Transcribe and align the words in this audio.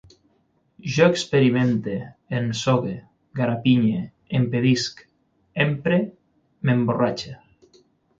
Jo 0.93 1.07
experimente, 1.07 1.97
ensogue, 2.37 2.93
garapinye, 3.41 3.99
impedisc, 4.39 5.05
empre, 5.67 6.01
m'emborratxe 6.63 7.37